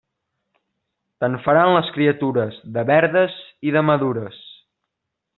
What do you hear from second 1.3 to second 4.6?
faran, les criatures, de verdes i de madures.